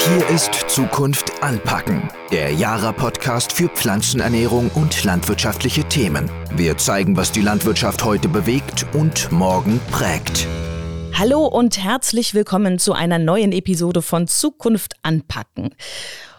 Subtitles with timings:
[0.00, 6.30] Hier ist Zukunft anpacken, der Jara-Podcast für Pflanzenernährung und landwirtschaftliche Themen.
[6.54, 10.46] Wir zeigen, was die Landwirtschaft heute bewegt und morgen prägt.
[11.12, 15.74] Hallo und herzlich willkommen zu einer neuen Episode von Zukunft anpacken.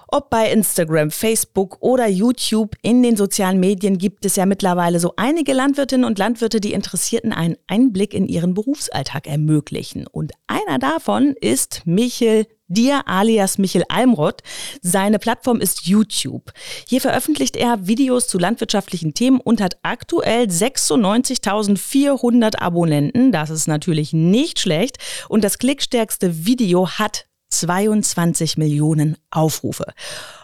[0.07, 5.13] Ob bei Instagram, Facebook oder YouTube, in den sozialen Medien gibt es ja mittlerweile so
[5.17, 10.07] einige Landwirtinnen und Landwirte, die Interessierten einen Einblick in ihren Berufsalltag ermöglichen.
[10.07, 14.41] Und einer davon ist Michel Dir alias Michel Almroth.
[14.81, 16.53] Seine Plattform ist YouTube.
[16.87, 23.31] Hier veröffentlicht er Videos zu landwirtschaftlichen Themen und hat aktuell 96.400 Abonnenten.
[23.31, 24.97] Das ist natürlich nicht schlecht.
[25.27, 29.85] Und das klickstärkste Video hat 22 Millionen Aufrufe.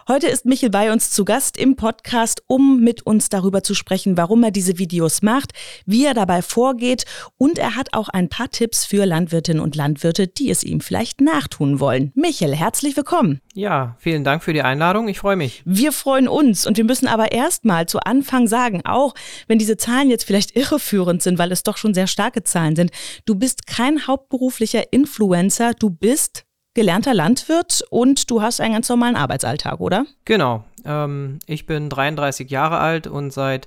[0.08, 4.16] Heute ist Michel bei uns zu Gast im Podcast, um mit uns darüber zu sprechen,
[4.16, 5.52] warum er diese Videos macht,
[5.84, 7.06] wie er dabei vorgeht
[7.38, 11.20] und er hat auch ein paar Tipps für Landwirtinnen und Landwirte, die es ihm vielleicht
[11.20, 12.12] nachtun wollen.
[12.14, 13.40] Michel, herzlich willkommen.
[13.54, 15.08] Ja, vielen Dank für die Einladung.
[15.08, 15.62] Ich freue mich.
[15.64, 19.14] Wir freuen uns und wir müssen aber erstmal zu Anfang sagen, auch
[19.48, 22.90] wenn diese Zahlen jetzt vielleicht irreführend sind, weil es doch schon sehr starke Zahlen sind,
[23.24, 26.44] du bist kein hauptberuflicher Influencer, du bist
[26.76, 30.04] gelernter Landwirt und du hast einen ganz normalen Arbeitsalltag, oder?
[30.26, 30.62] Genau.
[30.84, 33.66] Ähm, ich bin 33 Jahre alt und seit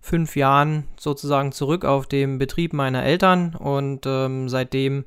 [0.00, 5.04] fünf Jahren sozusagen zurück auf dem Betrieb meiner Eltern und ähm, seitdem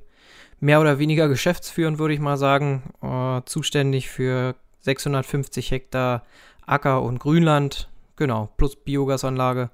[0.61, 6.23] mehr oder weniger geschäftsführend, würde ich mal sagen, äh, zuständig für 650 Hektar
[6.65, 9.71] Acker- und Grünland, genau, plus Biogasanlage.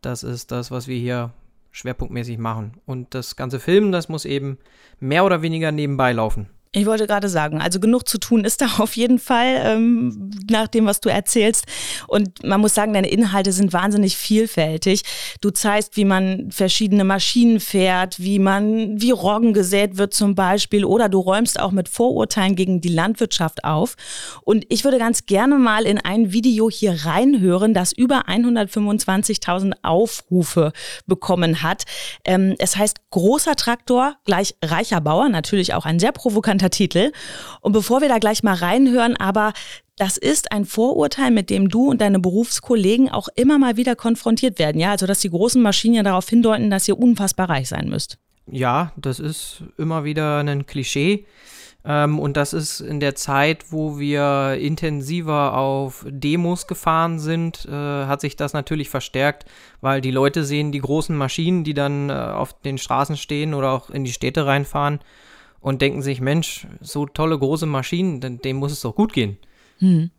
[0.00, 1.32] Das ist das, was wir hier
[1.72, 2.74] schwerpunktmäßig machen.
[2.86, 4.58] Und das ganze Filmen, das muss eben
[5.00, 6.50] mehr oder weniger nebenbei laufen.
[6.76, 10.66] Ich wollte gerade sagen, also genug zu tun ist da auf jeden Fall, ähm, nach
[10.66, 11.66] dem, was du erzählst.
[12.08, 15.02] Und man muss sagen, deine Inhalte sind wahnsinnig vielfältig.
[15.40, 20.84] Du zeigst, wie man verschiedene Maschinen fährt, wie man, wie Roggen gesät wird zum Beispiel,
[20.84, 23.94] oder du räumst auch mit Vorurteilen gegen die Landwirtschaft auf.
[24.42, 30.72] Und ich würde ganz gerne mal in ein Video hier reinhören, das über 125.000 Aufrufe
[31.06, 31.84] bekommen hat.
[32.24, 37.12] Ähm, es heißt Großer Traktor gleich reicher Bauer, natürlich auch ein sehr provokanter Titel.
[37.60, 39.52] Und bevor wir da gleich mal reinhören, aber
[39.96, 44.58] das ist ein Vorurteil, mit dem du und deine Berufskollegen auch immer mal wieder konfrontiert
[44.58, 44.80] werden.
[44.80, 48.18] Ja, also dass die großen Maschinen ja darauf hindeuten, dass ihr unfassbar reich sein müsst.
[48.50, 51.26] Ja, das ist immer wieder ein Klischee.
[51.84, 57.70] Ähm, und das ist in der Zeit, wo wir intensiver auf Demos gefahren sind, äh,
[57.70, 59.44] hat sich das natürlich verstärkt,
[59.80, 63.70] weil die Leute sehen die großen Maschinen, die dann äh, auf den Straßen stehen oder
[63.70, 65.00] auch in die Städte reinfahren
[65.64, 69.38] und denken sich, Mensch, so tolle große Maschinen, dem muss es doch gut gehen.
[69.78, 70.10] Hm.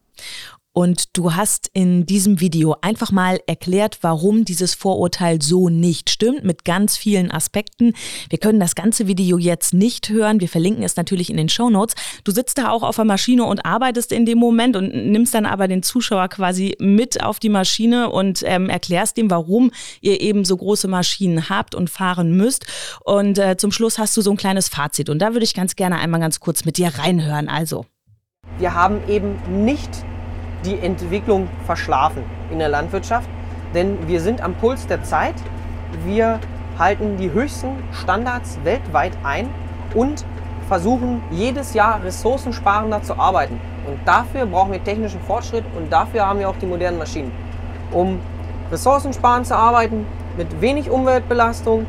[0.78, 6.44] Und du hast in diesem Video einfach mal erklärt, warum dieses Vorurteil so nicht stimmt,
[6.44, 7.94] mit ganz vielen Aspekten.
[8.30, 10.41] Wir können das ganze Video jetzt nicht hören.
[10.41, 11.96] Wir verlinken es natürlich in den Show Notes.
[12.25, 15.46] Du sitzt da auch auf der Maschine und arbeitest in dem Moment und nimmst dann
[15.46, 19.72] aber den Zuschauer quasi mit auf die Maschine und ähm, erklärst ihm, warum
[20.02, 22.66] ihr eben so große Maschinen habt und fahren müsst.
[23.06, 25.09] Und äh, zum Schluss hast du so ein kleines Fazit.
[25.09, 27.47] Und da würde ich ganz gerne einmal ganz kurz mit dir reinhören.
[27.47, 27.85] Also.
[28.58, 30.03] Wir haben eben nicht
[30.66, 33.30] die Entwicklung verschlafen in der Landwirtschaft,
[33.74, 35.36] denn wir sind am Puls der Zeit.
[36.03, 36.40] Wir
[36.78, 39.50] halten die höchsten Standards weltweit ein
[39.94, 40.26] und
[40.68, 43.59] versuchen jedes Jahr ressourcensparender zu arbeiten.
[43.86, 47.32] Und dafür brauchen wir technischen Fortschritt und dafür haben wir auch die modernen Maschinen.
[47.92, 48.20] Um
[48.72, 51.86] ressourcensparend zu arbeiten, mit wenig Umweltbelastung,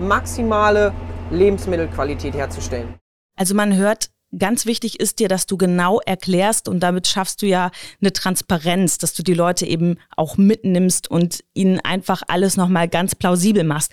[0.00, 0.92] maximale
[1.30, 2.94] Lebensmittelqualität herzustellen.
[3.38, 7.46] Also man hört Ganz wichtig ist dir, dass du genau erklärst und damit schaffst du
[7.46, 7.70] ja
[8.00, 13.14] eine Transparenz, dass du die Leute eben auch mitnimmst und ihnen einfach alles nochmal ganz
[13.14, 13.92] plausibel machst.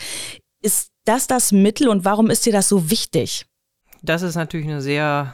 [0.62, 3.46] Ist das das Mittel und warum ist dir das so wichtig?
[4.02, 5.34] Das ist natürlich eine sehr,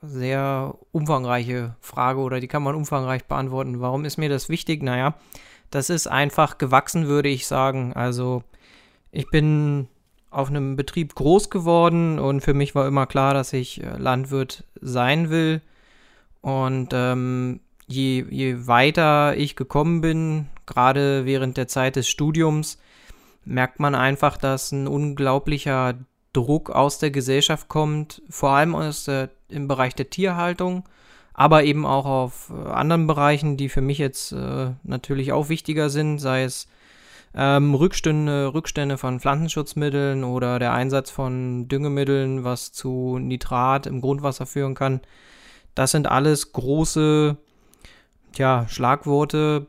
[0.00, 3.80] sehr umfangreiche Frage oder die kann man umfangreich beantworten.
[3.80, 4.82] Warum ist mir das wichtig?
[4.82, 5.14] Naja,
[5.70, 7.92] das ist einfach gewachsen, würde ich sagen.
[7.92, 8.42] Also
[9.10, 9.88] ich bin
[10.34, 14.64] auf einem Betrieb groß geworden und für mich war immer klar, dass ich äh, Landwirt
[14.80, 15.62] sein will.
[16.40, 22.78] Und ähm, je, je weiter ich gekommen bin, gerade während der Zeit des Studiums,
[23.44, 25.94] merkt man einfach, dass ein unglaublicher
[26.32, 30.84] Druck aus der Gesellschaft kommt, vor allem aus der, im Bereich der Tierhaltung,
[31.32, 35.90] aber eben auch auf äh, anderen Bereichen, die für mich jetzt äh, natürlich auch wichtiger
[35.90, 36.68] sind, sei es
[37.34, 44.46] ähm, Rückstände, Rückstände von Pflanzenschutzmitteln oder der Einsatz von Düngemitteln, was zu Nitrat im Grundwasser
[44.46, 45.00] führen kann.
[45.74, 47.36] Das sind alles große
[48.32, 49.66] tja, Schlagworte,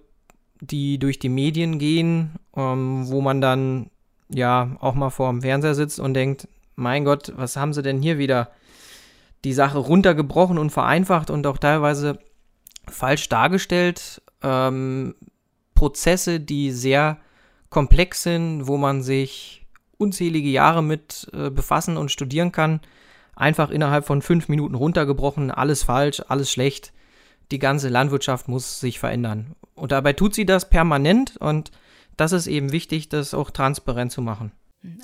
[0.62, 3.90] die durch die Medien gehen, ähm, wo man dann
[4.30, 8.02] ja auch mal vor dem Fernseher sitzt und denkt, mein Gott, was haben sie denn
[8.02, 8.52] hier wieder
[9.44, 12.20] die Sache runtergebrochen und vereinfacht und auch teilweise
[12.88, 14.22] falsch dargestellt.
[14.42, 15.16] Ähm,
[15.76, 17.18] Prozesse, die sehr
[17.76, 19.66] komplex sind, wo man sich
[19.98, 22.80] unzählige Jahre mit äh, befassen und studieren kann,
[23.36, 26.94] einfach innerhalb von fünf Minuten runtergebrochen, alles falsch, alles schlecht.
[27.52, 29.58] Die ganze Landwirtschaft muss sich verändern.
[29.74, 31.72] Und dabei tut sie das permanent und
[32.16, 34.54] das ist eben wichtig, das auch transparent zu machen.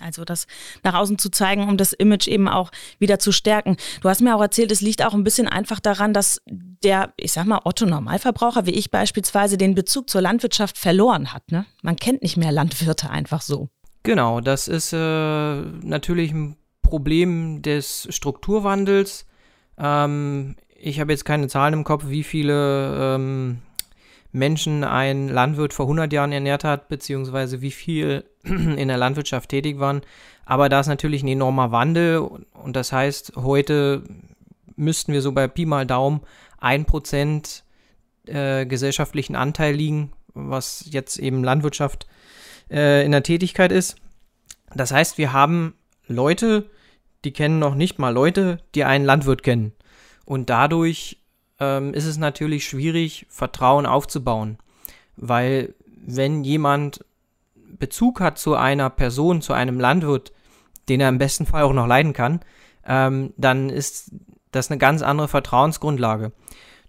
[0.01, 0.47] Also das
[0.83, 3.77] nach außen zu zeigen, um das Image eben auch wieder zu stärken.
[4.01, 6.41] Du hast mir auch erzählt, es liegt auch ein bisschen einfach daran, dass
[6.83, 11.51] der, ich sag mal, Otto Normalverbraucher, wie ich beispielsweise, den Bezug zur Landwirtschaft verloren hat.
[11.51, 11.65] Ne?
[11.81, 13.69] Man kennt nicht mehr Landwirte einfach so.
[14.03, 19.25] Genau, das ist äh, natürlich ein Problem des Strukturwandels.
[19.77, 23.61] Ähm, ich habe jetzt keine Zahlen im Kopf, wie viele ähm,
[24.31, 29.79] Menschen ein Landwirt vor 100 Jahren ernährt hat, beziehungsweise wie viel in der Landwirtschaft tätig
[29.79, 30.01] waren.
[30.45, 32.19] Aber da ist natürlich ein enormer Wandel
[32.53, 34.03] und das heißt, heute
[34.75, 36.21] müssten wir so bei Pi mal Daumen
[36.61, 37.61] 1%
[38.27, 42.07] äh, gesellschaftlichen Anteil liegen, was jetzt eben Landwirtschaft
[42.69, 43.95] äh, in der Tätigkeit ist.
[44.73, 45.75] Das heißt, wir haben
[46.07, 46.69] Leute,
[47.23, 49.73] die kennen noch nicht mal Leute, die einen Landwirt kennen.
[50.25, 51.20] Und dadurch
[51.61, 54.57] ähm, ist es natürlich schwierig, Vertrauen aufzubauen.
[55.15, 57.05] Weil wenn jemand
[57.55, 60.33] Bezug hat zu einer Person, zu einem Landwirt,
[60.89, 62.41] den er im besten Fall auch noch leiden kann,
[62.85, 64.11] ähm, dann ist
[64.51, 66.33] das eine ganz andere Vertrauensgrundlage.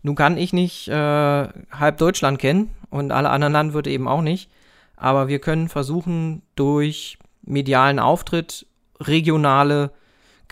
[0.03, 4.51] Nun kann ich nicht äh, halb Deutschland kennen und alle anderen Landwirte eben auch nicht,
[4.97, 8.67] aber wir können versuchen, durch medialen Auftritt
[8.99, 9.93] regionale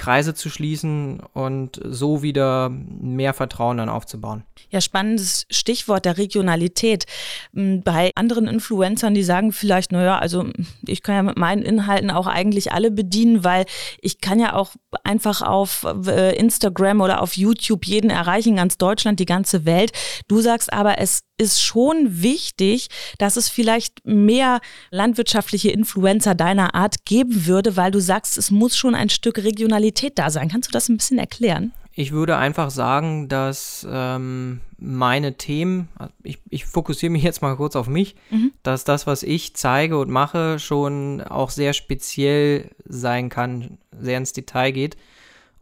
[0.01, 4.45] Kreise zu schließen und so wieder mehr Vertrauen dann aufzubauen.
[4.71, 7.05] Ja, spannendes Stichwort der Regionalität.
[7.53, 10.47] Hm, bei anderen Influencern, die sagen vielleicht, naja, also
[10.87, 13.67] ich kann ja mit meinen Inhalten auch eigentlich alle bedienen, weil
[14.01, 14.73] ich kann ja auch
[15.05, 19.93] einfach auf äh, Instagram oder auf YouTube jeden erreichen, ganz Deutschland, die ganze Welt.
[20.29, 22.89] Du sagst aber, es ist schon wichtig,
[23.19, 24.61] dass es vielleicht mehr
[24.91, 30.19] landwirtschaftliche Influencer deiner Art geben würde, weil du sagst, es muss schon ein Stück Regionalität
[30.19, 30.49] da sein.
[30.49, 31.73] Kannst du das ein bisschen erklären?
[31.93, 35.89] Ich würde einfach sagen, dass ähm, meine Themen,
[36.23, 38.53] ich, ich fokussiere mich jetzt mal kurz auf mich, mhm.
[38.63, 44.33] dass das, was ich zeige und mache, schon auch sehr speziell sein kann, sehr ins
[44.33, 44.97] Detail geht.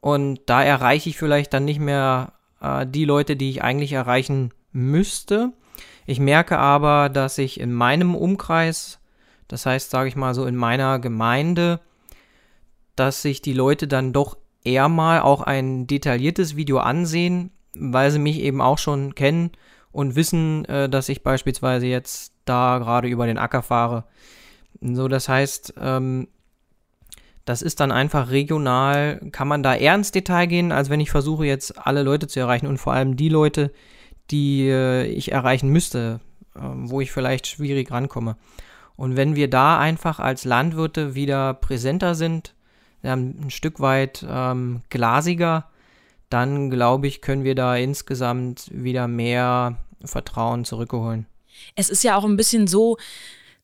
[0.00, 4.52] Und da erreiche ich vielleicht dann nicht mehr äh, die Leute, die ich eigentlich erreichen
[4.72, 5.52] müsste.
[6.08, 8.98] Ich merke aber, dass ich in meinem Umkreis,
[9.46, 11.80] das heißt, sage ich mal so in meiner Gemeinde,
[12.96, 18.20] dass sich die Leute dann doch eher mal auch ein detailliertes Video ansehen, weil sie
[18.20, 19.50] mich eben auch schon kennen
[19.92, 24.04] und wissen, äh, dass ich beispielsweise jetzt da gerade über den Acker fahre.
[24.80, 26.28] So, das heißt, ähm,
[27.44, 31.10] das ist dann einfach regional, kann man da eher ins Detail gehen, als wenn ich
[31.10, 33.72] versuche jetzt alle Leute zu erreichen und vor allem die Leute,
[34.30, 36.20] die äh, ich erreichen müsste,
[36.54, 38.36] äh, wo ich vielleicht schwierig rankomme.
[38.96, 42.54] Und wenn wir da einfach als Landwirte wieder präsenter sind,
[43.02, 45.70] ein Stück weit ähm, glasiger,
[46.30, 51.26] dann glaube ich, können wir da insgesamt wieder mehr Vertrauen zurückholen.
[51.74, 52.98] Es ist ja auch ein bisschen so,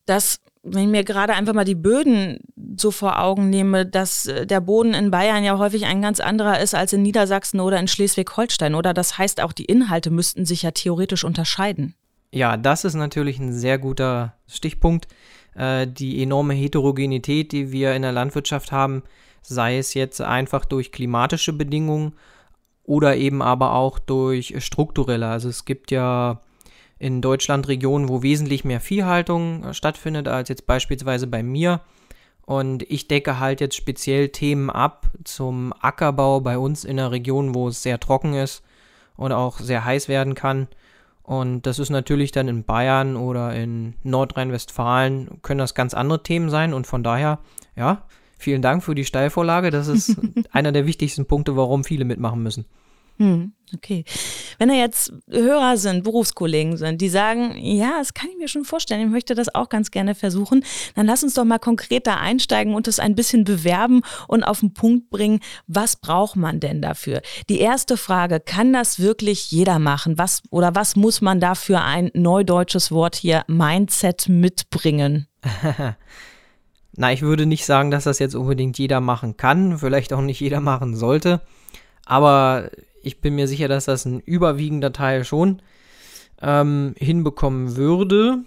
[0.05, 2.39] dass wenn ich mir gerade einfach mal die Böden
[2.75, 6.59] so vor Augen nehme, dass äh, der Boden in Bayern ja häufig ein ganz anderer
[6.59, 8.93] ist als in Niedersachsen oder in Schleswig-Holstein, oder?
[8.93, 11.93] Das heißt, auch die Inhalte müssten sich ja theoretisch unterscheiden.
[12.31, 15.07] Ja, das ist natürlich ein sehr guter Stichpunkt.
[15.55, 19.03] Äh, die enorme Heterogenität, die wir in der Landwirtschaft haben,
[19.41, 22.13] sei es jetzt einfach durch klimatische Bedingungen
[22.83, 25.27] oder eben aber auch durch strukturelle.
[25.27, 26.41] Also es gibt ja
[26.97, 31.81] in Deutschland Regionen, wo wesentlich mehr Viehhaltung äh, stattfindet als jetzt beispielsweise bei mir.
[32.45, 37.55] Und ich decke halt jetzt speziell Themen ab zum Ackerbau bei uns in der Region,
[37.55, 38.63] wo es sehr trocken ist
[39.17, 40.67] und auch sehr heiß werden kann.
[41.23, 46.51] Und das ist natürlich dann in Bayern oder in Nordrhein-Westfalen können das ganz andere Themen
[46.51, 46.73] sein.
[46.73, 47.39] Und von daher,
[47.75, 48.03] ja,
[48.37, 49.71] vielen Dank für die Steilvorlage.
[49.71, 50.15] Das ist
[50.51, 52.65] einer der wichtigsten Punkte, warum viele mitmachen müssen.
[53.17, 54.03] Hm, okay.
[54.57, 58.65] Wenn da jetzt Hörer sind, Berufskollegen sind, die sagen, ja, das kann ich mir schon
[58.65, 62.15] vorstellen, ich möchte das auch ganz gerne versuchen, dann lass uns doch mal konkret da
[62.15, 66.81] einsteigen und das ein bisschen bewerben und auf den Punkt bringen, was braucht man denn
[66.81, 67.21] dafür?
[67.47, 70.17] Die erste Frage, kann das wirklich jeder machen?
[70.17, 75.27] Was oder was muss man dafür ein neudeutsches Wort hier Mindset mitbringen?
[76.97, 80.39] Na, ich würde nicht sagen, dass das jetzt unbedingt jeder machen kann, vielleicht auch nicht
[80.39, 81.41] jeder machen sollte.
[82.05, 82.69] Aber
[83.05, 85.61] ich bin mir sicher, dass das ein überwiegender Teil schon
[86.41, 88.39] ähm, hinbekommen würde.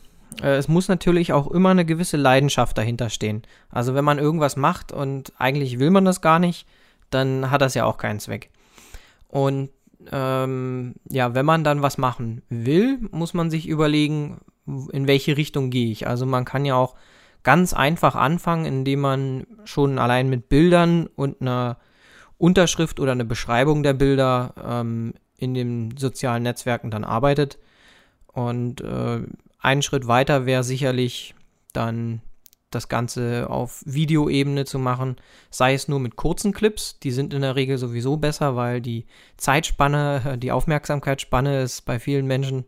[0.43, 3.43] Äh, es muss natürlich auch immer eine gewisse Leidenschaft dahinter stehen.
[3.71, 6.67] Also wenn man irgendwas macht und eigentlich will man das gar nicht,
[7.11, 8.51] dann hat das ja auch keinen Zweck.
[9.29, 9.71] Und
[10.11, 14.39] ähm, ja, wenn man dann was machen will, muss man sich überlegen,
[14.93, 16.07] in welche Richtung gehe ich.
[16.07, 16.95] Also man kann ja auch
[17.43, 21.79] ganz einfach anfangen, indem man schon allein mit Bildern und einer
[22.39, 27.59] Unterschrift oder eine Beschreibung der Bilder ähm, in den sozialen Netzwerken dann arbeitet.
[28.27, 29.21] Und äh,
[29.59, 31.35] einen Schritt weiter wäre sicherlich
[31.73, 32.23] dann
[32.71, 35.17] das Ganze auf Videoebene zu machen,
[35.51, 39.07] sei es nur mit kurzen Clips, die sind in der Regel sowieso besser, weil die
[39.37, 42.65] Zeitspanne, die Aufmerksamkeitsspanne ist bei vielen Menschen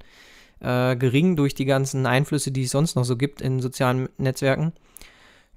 [0.60, 4.72] äh, gering durch die ganzen Einflüsse, die es sonst noch so gibt in sozialen Netzwerken.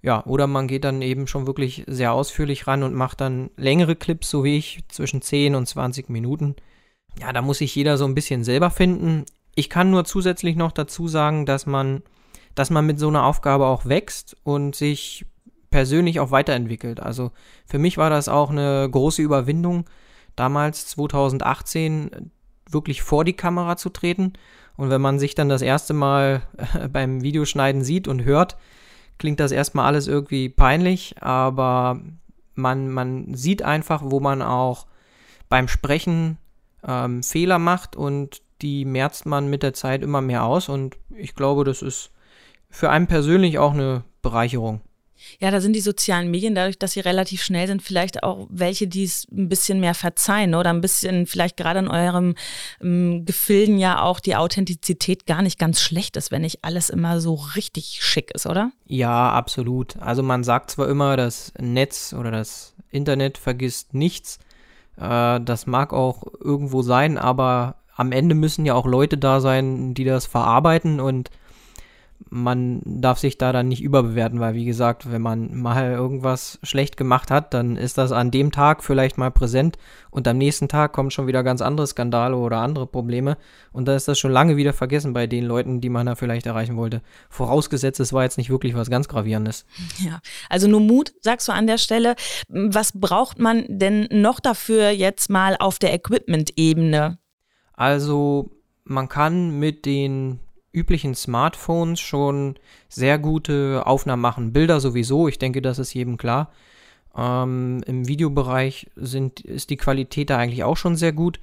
[0.03, 3.95] Ja, oder man geht dann eben schon wirklich sehr ausführlich ran und macht dann längere
[3.95, 6.57] Clips, so wie ich, zwischen 10 und 20 Minuten.
[7.19, 9.25] Ja, da muss sich jeder so ein bisschen selber finden.
[9.55, 12.03] Ich kann nur zusätzlich noch dazu sagen, dass man,
[12.53, 15.25] dass man mit so einer Aufgabe auch wächst und sich
[15.69, 16.99] persönlich auch weiterentwickelt.
[16.99, 17.31] Also
[17.65, 19.89] für mich war das auch eine große Überwindung,
[20.35, 22.31] damals 2018
[22.69, 24.33] wirklich vor die Kamera zu treten.
[24.75, 26.41] Und wenn man sich dann das erste Mal
[26.91, 28.57] beim Videoschneiden sieht und hört,
[29.17, 31.99] klingt das erstmal alles irgendwie peinlich, aber
[32.55, 34.87] man, man sieht einfach, wo man auch
[35.49, 36.37] beim Sprechen
[36.85, 41.35] ähm, Fehler macht und die merzt man mit der Zeit immer mehr aus und ich
[41.35, 42.11] glaube, das ist
[42.69, 44.81] für einen persönlich auch eine Bereicherung.
[45.39, 48.87] Ja, da sind die sozialen Medien, dadurch, dass sie relativ schnell sind, vielleicht auch welche,
[48.87, 52.35] die es ein bisschen mehr verzeihen oder ein bisschen vielleicht gerade in eurem
[52.81, 57.19] ähm, Gefilden ja auch die Authentizität gar nicht ganz schlecht ist, wenn nicht alles immer
[57.19, 58.71] so richtig schick ist, oder?
[58.85, 59.97] Ja, absolut.
[59.97, 64.39] Also man sagt zwar immer, das Netz oder das Internet vergisst nichts.
[64.97, 69.93] Äh, das mag auch irgendwo sein, aber am Ende müssen ja auch Leute da sein,
[69.93, 71.29] die das verarbeiten und
[72.29, 76.97] man darf sich da dann nicht überbewerten, weil wie gesagt, wenn man mal irgendwas schlecht
[76.97, 79.77] gemacht hat, dann ist das an dem Tag vielleicht mal präsent
[80.09, 83.37] und am nächsten Tag kommen schon wieder ganz andere Skandale oder andere Probleme
[83.71, 86.45] und dann ist das schon lange wieder vergessen bei den Leuten, die man da vielleicht
[86.45, 87.01] erreichen wollte.
[87.29, 89.65] Vorausgesetzt, es war jetzt nicht wirklich was ganz gravierendes.
[89.99, 92.15] Ja, also nur Mut, sagst du an der Stelle.
[92.49, 97.17] Was braucht man denn noch dafür jetzt mal auf der Equipment-Ebene?
[97.73, 98.51] Also
[98.85, 100.39] man kann mit den
[100.73, 102.55] üblichen Smartphones schon
[102.89, 104.53] sehr gute Aufnahmen machen.
[104.53, 106.51] Bilder sowieso, ich denke, das ist jedem klar.
[107.15, 111.39] Ähm, Im Videobereich sind, ist die Qualität da eigentlich auch schon sehr gut.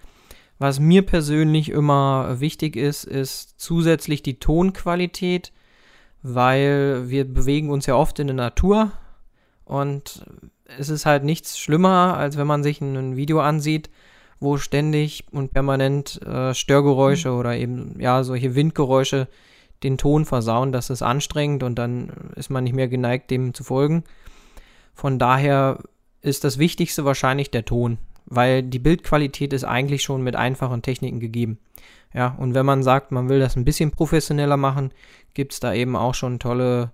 [0.59, 5.53] Was mir persönlich immer wichtig ist, ist zusätzlich die Tonqualität,
[6.23, 8.93] weil wir bewegen uns ja oft in der Natur
[9.65, 10.25] und
[10.79, 13.89] es ist halt nichts schlimmer, als wenn man sich ein Video ansieht,
[14.41, 17.39] wo ständig und permanent äh, Störgeräusche mhm.
[17.39, 19.29] oder eben ja solche Windgeräusche
[19.83, 20.73] den Ton versauen.
[20.73, 24.05] Das ist anstrengend und dann ist man nicht mehr geneigt, dem zu folgen.
[24.95, 25.79] Von daher
[26.23, 31.21] ist das Wichtigste wahrscheinlich der Ton, weil die Bildqualität ist eigentlich schon mit einfachen Techniken
[31.21, 31.59] gegeben.
[32.13, 34.93] Ja, und wenn man sagt, man will das ein bisschen professioneller machen,
[35.33, 36.91] gibt es da eben auch schon tolle,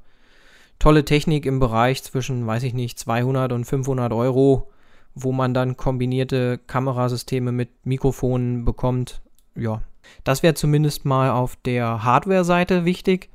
[0.79, 4.71] tolle Technik im Bereich zwischen, weiß ich nicht, 200 und 500 Euro,
[5.16, 9.23] wo man dann kombinierte Kamerasysteme mit Mikrofonen bekommt.
[9.56, 9.80] Ja,
[10.25, 13.30] das wäre zumindest mal auf der Hardware-Seite wichtig.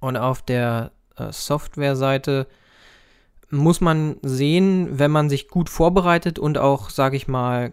[0.00, 2.48] Und auf der äh, Software-Seite
[3.48, 7.72] muss man sehen, wenn man sich gut vorbereitet und auch, sage ich mal,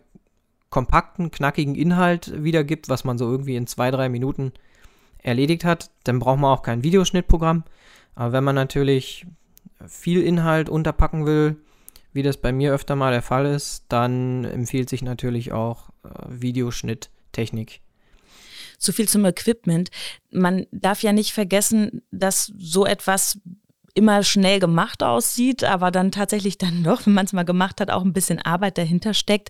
[0.69, 4.51] kompakten, knackigen Inhalt wiedergibt, was man so irgendwie in zwei, drei Minuten
[5.17, 7.63] erledigt hat, dann braucht man auch kein Videoschnittprogramm.
[8.13, 9.25] Aber wenn man natürlich
[9.87, 11.57] viel Inhalt unterpacken will,
[12.13, 16.09] wie das bei mir öfter mal der Fall ist, dann empfiehlt sich natürlich auch äh,
[16.29, 17.81] Videoschnitttechnik.
[18.79, 19.89] So viel zum Equipment.
[20.31, 23.39] Man darf ja nicht vergessen, dass so etwas
[23.97, 27.89] immer schnell gemacht aussieht, aber dann tatsächlich dann doch, wenn man es mal gemacht hat,
[27.89, 29.49] auch ein bisschen Arbeit dahinter steckt.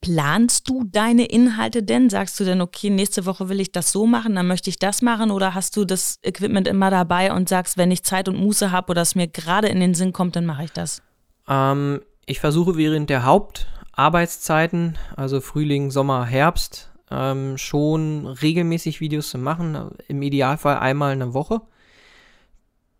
[0.00, 2.08] Planst du deine Inhalte denn?
[2.08, 5.02] Sagst du denn, okay, nächste Woche will ich das so machen, dann möchte ich das
[5.02, 5.30] machen?
[5.30, 8.92] Oder hast du das Equipment immer dabei und sagst, wenn ich Zeit und Muße habe
[8.92, 11.02] oder es mir gerade in den Sinn kommt, dann mache ich das?
[11.50, 19.38] Ähm, ich versuche während der Hauptarbeitszeiten, also Frühling, Sommer, Herbst, ähm, schon regelmäßig Videos zu
[19.38, 19.90] machen.
[20.08, 21.60] Im Idealfall einmal in der Woche.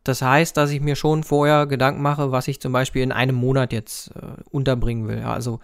[0.02, 3.36] Das heißt, dass ich mir schon vorher Gedanken mache, was ich zum Beispiel in einem
[3.36, 5.22] Monat jetzt äh, unterbringen will.
[5.22, 5.60] Also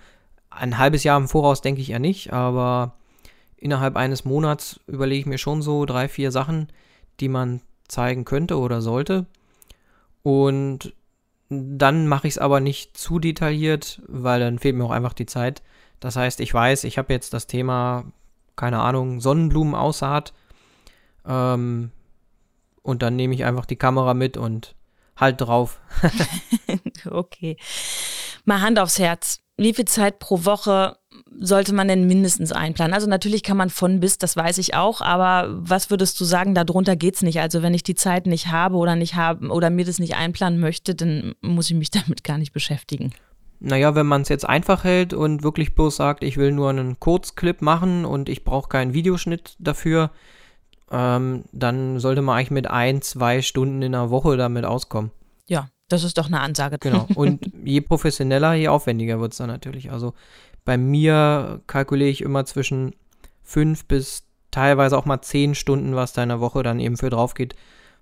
[0.50, 2.94] ein halbes Jahr im Voraus denke ich ja nicht, aber
[3.56, 6.68] innerhalb eines Monats überlege ich mir schon so drei, vier Sachen,
[7.18, 9.26] die man zeigen könnte oder sollte.
[10.22, 10.94] Und
[11.48, 15.26] dann mache ich es aber nicht zu detailliert, weil dann fehlt mir auch einfach die
[15.26, 15.62] Zeit.
[16.00, 18.04] Das heißt, ich weiß, ich habe jetzt das Thema,
[18.56, 20.32] keine Ahnung, Sonnenblumenaussaat.
[21.26, 21.90] Ähm,
[22.82, 24.74] und dann nehme ich einfach die Kamera mit und
[25.16, 25.80] halt drauf.
[27.10, 27.56] okay.
[28.44, 29.40] Mal Hand aufs Herz.
[29.56, 30.98] Wie viel Zeit pro Woche
[31.38, 32.94] sollte man denn mindestens einplanen?
[32.94, 36.54] Also natürlich kann man von bis, das weiß ich auch, aber was würdest du sagen,
[36.54, 37.40] darunter geht es nicht?
[37.40, 40.60] Also wenn ich die Zeit nicht habe oder nicht haben oder mir das nicht einplanen
[40.60, 43.12] möchte, dann muss ich mich damit gar nicht beschäftigen.
[43.58, 47.00] Naja, wenn man es jetzt einfach hält und wirklich bloß sagt, ich will nur einen
[47.00, 50.10] Kurzclip machen und ich brauche keinen Videoschnitt dafür,
[50.90, 55.10] ähm, dann sollte man eigentlich mit ein, zwei Stunden in der Woche damit auskommen.
[55.48, 56.78] Ja, das ist doch eine Ansage.
[56.78, 57.06] Genau.
[57.14, 59.90] Und je professioneller, je aufwendiger wird es dann natürlich.
[59.90, 60.14] Also
[60.66, 62.94] bei mir kalkuliere ich immer zwischen
[63.42, 67.08] fünf bis teilweise auch mal zehn Stunden, was da in der Woche dann eben für
[67.08, 67.54] drauf geht,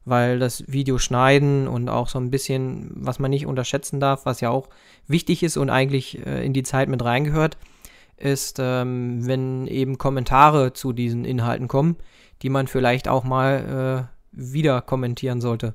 [0.05, 4.41] weil das Video schneiden und auch so ein bisschen, was man nicht unterschätzen darf, was
[4.41, 4.69] ja auch
[5.07, 7.59] wichtig ist und eigentlich äh, in die Zeit mit reingehört,
[8.17, 11.97] ist, ähm, wenn eben Kommentare zu diesen Inhalten kommen,
[12.43, 15.75] die man vielleicht auch mal äh, wieder kommentieren sollte.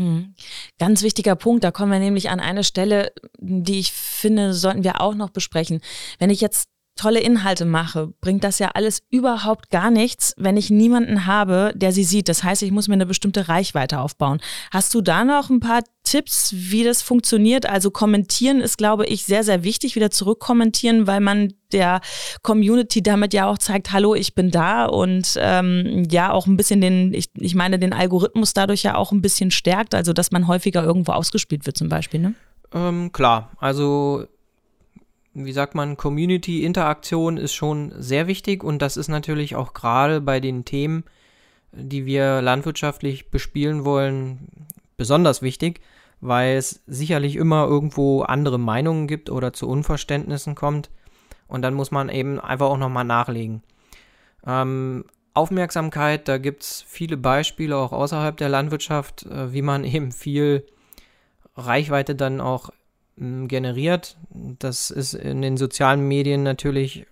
[0.00, 0.34] Mhm.
[0.78, 5.02] Ganz wichtiger Punkt, da kommen wir nämlich an eine Stelle, die ich finde, sollten wir
[5.02, 5.80] auch noch besprechen.
[6.18, 10.68] Wenn ich jetzt tolle Inhalte mache, bringt das ja alles überhaupt gar nichts, wenn ich
[10.68, 12.28] niemanden habe, der sie sieht.
[12.28, 14.38] Das heißt, ich muss mir eine bestimmte Reichweite aufbauen.
[14.70, 17.64] Hast du da noch ein paar Tipps, wie das funktioniert?
[17.64, 22.02] Also kommentieren ist, glaube ich, sehr, sehr wichtig, wieder zurückkommentieren, weil man der
[22.42, 26.82] Community damit ja auch zeigt, hallo, ich bin da und ähm, ja auch ein bisschen
[26.82, 30.48] den, ich, ich meine, den Algorithmus dadurch ja auch ein bisschen stärkt, also dass man
[30.48, 32.34] häufiger irgendwo ausgespielt wird zum Beispiel, ne?
[32.72, 34.26] Ähm, klar, also
[35.34, 40.40] wie sagt man, Community-Interaktion ist schon sehr wichtig und das ist natürlich auch gerade bei
[40.40, 41.04] den Themen,
[41.72, 45.80] die wir landwirtschaftlich bespielen wollen, besonders wichtig,
[46.20, 50.90] weil es sicherlich immer irgendwo andere Meinungen gibt oder zu Unverständnissen kommt
[51.46, 53.62] und dann muss man eben einfach auch nochmal nachlegen.
[54.46, 60.12] Ähm, Aufmerksamkeit, da gibt es viele Beispiele auch außerhalb der Landwirtschaft, äh, wie man eben
[60.12, 60.66] viel
[61.56, 62.70] Reichweite dann auch
[63.20, 64.16] generiert.
[64.30, 67.06] Das ist in den sozialen Medien natürlich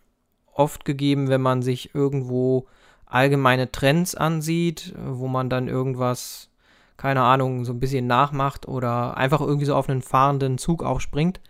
[0.52, 2.66] oft gegeben, wenn man sich irgendwo
[3.06, 6.48] allgemeine Trends ansieht, wo man dann irgendwas,
[6.96, 11.40] keine Ahnung, so ein bisschen nachmacht oder einfach irgendwie so auf einen fahrenden Zug aufspringt.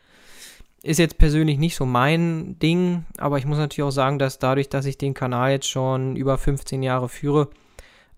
[0.83, 4.69] Ist jetzt persönlich nicht so mein Ding, aber ich muss natürlich auch sagen, dass dadurch,
[4.69, 7.49] dass ich den Kanal jetzt schon über 15 Jahre führe,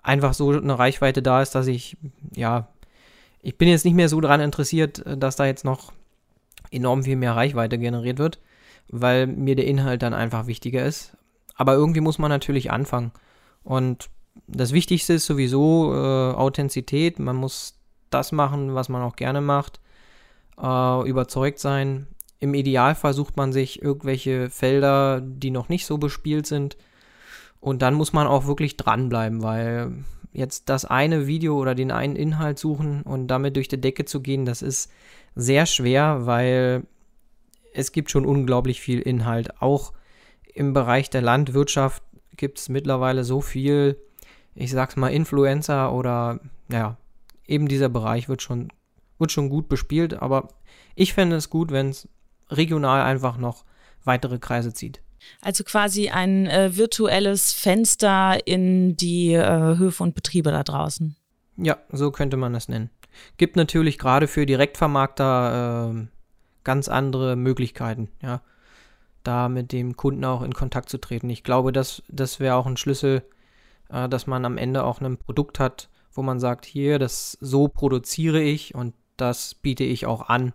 [0.03, 1.97] einfach so eine Reichweite da ist, dass ich,
[2.35, 2.69] ja,
[3.43, 5.93] ich bin jetzt nicht mehr so daran interessiert, dass da jetzt noch
[6.71, 8.41] enorm viel mehr Reichweite generiert wird,
[8.89, 11.17] weil mir der Inhalt dann einfach wichtiger ist.
[11.55, 13.13] Aber irgendwie muss man natürlich anfangen.
[13.63, 14.09] Und
[14.47, 17.19] das Wichtigste ist sowieso äh, Authentizität.
[17.19, 17.79] Man muss
[18.11, 19.81] das machen, was man auch gerne macht.
[20.61, 22.07] Äh, überzeugt sein.
[22.39, 26.77] Im Idealfall sucht man sich irgendwelche Felder, die noch nicht so bespielt sind.
[27.61, 29.93] Und dann muss man auch wirklich dranbleiben, weil
[30.33, 34.21] jetzt das eine Video oder den einen Inhalt suchen und damit durch die Decke zu
[34.23, 34.91] gehen, das ist
[35.35, 36.85] sehr schwer, weil
[37.73, 39.61] es gibt schon unglaublich viel Inhalt.
[39.61, 39.93] Auch
[40.55, 42.03] im Bereich der Landwirtschaft
[42.37, 43.97] gibt es mittlerweile so viel,
[44.55, 46.41] ich sag's mal, Influencer oder
[46.71, 46.97] ja,
[47.47, 48.73] eben dieser Bereich wird schon,
[49.19, 50.49] wird schon gut bespielt, aber
[50.95, 52.09] ich fände es gut, wenn es
[52.49, 53.65] regional einfach noch
[54.05, 55.03] weitere Kreise zieht.
[55.43, 61.17] Also quasi ein äh, virtuelles Fenster in die äh, Höfe und Betriebe da draußen.
[61.57, 62.91] Ja, so könnte man es nennen.
[63.37, 66.07] Gibt natürlich gerade für Direktvermarkter äh,
[66.65, 68.43] ganz andere Möglichkeiten, ja,
[69.23, 71.31] da mit dem Kunden auch in Kontakt zu treten.
[71.31, 73.23] Ich glaube, das, das wäre auch ein Schlüssel,
[73.89, 77.69] äh, dass man am Ende auch ein Produkt hat, wo man sagt, hier, das so
[77.69, 80.53] produziere ich und das biete ich auch an.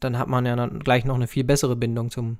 [0.00, 2.38] Dann hat man ja dann gleich noch eine viel bessere Bindung zum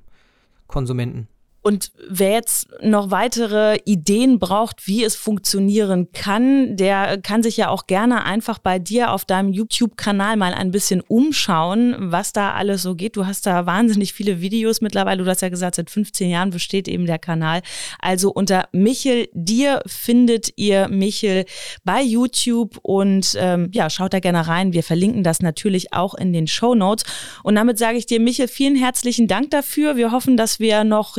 [0.67, 1.29] Konsumenten.
[1.61, 7.69] Und wer jetzt noch weitere Ideen braucht, wie es funktionieren kann, der kann sich ja
[7.69, 12.83] auch gerne einfach bei dir auf deinem YouTube-Kanal mal ein bisschen umschauen, was da alles
[12.83, 13.17] so geht.
[13.17, 15.25] Du hast da wahnsinnig viele Videos mittlerweile.
[15.25, 17.63] Du hast ja gesagt, seit 15 Jahren besteht eben der Kanal.
[17.99, 21.45] Also unter Michel dir findet ihr Michel
[21.85, 24.73] bei YouTube und ähm, ja, schaut da gerne rein.
[24.73, 27.05] Wir verlinken das natürlich auch in den Show Notes.
[27.43, 29.97] Und damit sage ich dir, Michel, vielen herzlichen Dank dafür.
[29.97, 31.17] Wir hoffen, dass wir noch,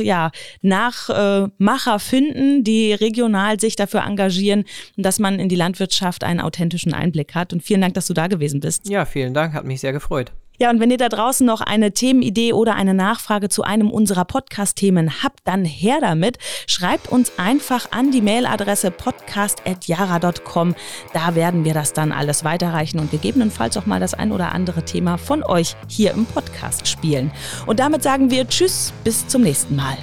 [0.62, 4.64] ja, Nachmacher finden, die regional sich dafür engagieren,
[4.96, 7.52] dass man in die Landwirtschaft einen authentischen Einblick hat.
[7.52, 8.88] Und vielen Dank, dass du da gewesen bist.
[8.88, 10.32] Ja, vielen Dank, hat mich sehr gefreut.
[10.60, 14.26] Ja, und wenn ihr da draußen noch eine Themenidee oder eine Nachfrage zu einem unserer
[14.26, 16.36] Podcast-Themen habt, dann her damit.
[16.66, 20.74] Schreibt uns einfach an die Mailadresse podcast.jara.com.
[21.14, 24.84] Da werden wir das dann alles weiterreichen und gegebenenfalls auch mal das ein oder andere
[24.84, 27.32] Thema von euch hier im Podcast spielen.
[27.64, 29.96] Und damit sagen wir Tschüss, bis zum nächsten Mal.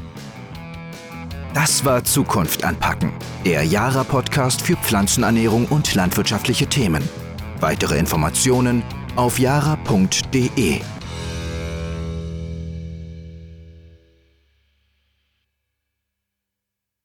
[1.58, 3.12] Das war Zukunft anpacken,
[3.43, 7.02] der Jara-Podcast für Pflanzenernährung und landwirtschaftliche Themen.
[7.60, 8.84] Weitere Informationen
[9.15, 10.82] auf jara.de.